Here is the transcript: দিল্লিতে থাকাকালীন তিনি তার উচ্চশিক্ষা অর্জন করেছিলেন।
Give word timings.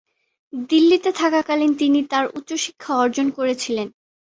দিল্লিতে 0.69 1.09
থাকাকালীন 1.11 1.71
তিনি 1.73 1.99
তার 2.03 2.25
উচ্চশিক্ষা 2.37 2.91
অর্জন 2.95 3.27
করেছিলেন। 3.29 3.87